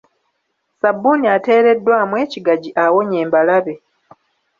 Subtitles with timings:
[0.73, 3.75] Ssabbuuni ateereddwamu ekigaji awonya embalabe.